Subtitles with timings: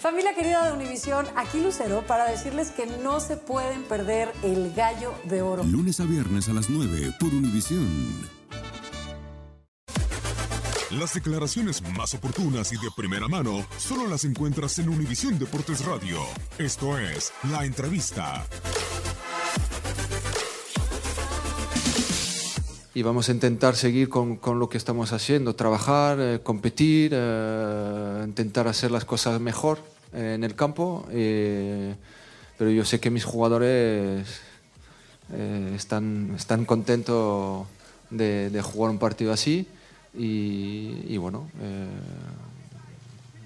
[0.00, 5.12] Familia querida de Univisión, aquí Lucero para decirles que no se pueden perder el gallo
[5.24, 5.62] de oro.
[5.62, 8.30] Lunes a viernes a las 9 por Univisión.
[10.90, 16.18] Las declaraciones más oportunas y de primera mano solo las encuentras en Univisión Deportes Radio.
[16.58, 18.46] Esto es La Entrevista.
[22.94, 28.22] Y vamos a intentar seguir con, con lo que estamos haciendo, trabajar, eh, competir, eh,
[28.24, 29.78] intentar hacer las cosas mejor
[30.12, 31.06] eh, en el campo.
[31.08, 34.26] pero yo sé que mis jugadores
[35.74, 37.66] están, están contentos
[38.10, 39.66] de, jugar un partido así
[40.12, 41.48] y, bueno,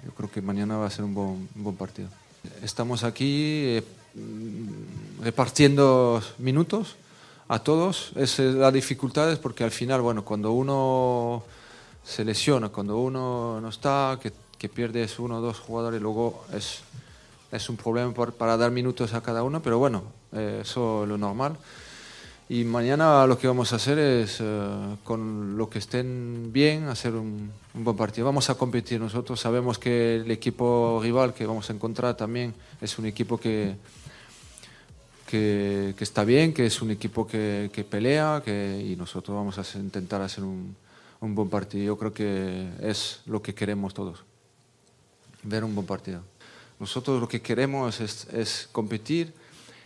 [0.05, 2.09] yo creo que mañana va a ser un buen, un buen partido.
[2.62, 3.81] Estamos aquí
[5.22, 6.97] repartiendo minutos
[7.48, 8.12] a todos.
[8.17, 11.42] Es la dificultad es porque al final, bueno, cuando uno
[12.05, 16.81] se lesiona, cuando uno no está, que, que pierdes uno o dos jugadores, luego es,
[17.50, 21.19] es un problema para dar minutos a cada uno, pero bueno, eh, eso es lo
[21.19, 21.56] normal.
[22.47, 27.15] Y mañana lo que vamos a hacer es, eh, con lo que estén bien, hacer
[27.15, 28.27] un, un, buen partido.
[28.27, 32.99] Vamos a competir nosotros, sabemos que el equipo rival que vamos a encontrar también es
[32.99, 33.77] un equipo que
[35.34, 39.78] que, está bien, que es un equipo que, que pelea que, y nosotros vamos a
[39.78, 40.77] intentar hacer un,
[41.21, 41.84] un, buen partido.
[41.84, 44.22] Yo creo que es lo que queremos todos,
[45.43, 46.21] ver un buen partido.
[46.78, 49.33] Nosotros lo que queremos es, es competir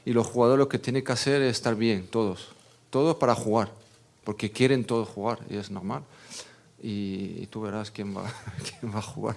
[0.04, 2.48] y los jugadores lo que tienen que hacer es estar bien, todos,
[2.90, 3.72] todos para jugar,
[4.24, 6.02] porque quieren todos jugar y es normal.
[6.82, 8.30] Y, y tú verás quién va,
[8.80, 9.36] quién va a jugar.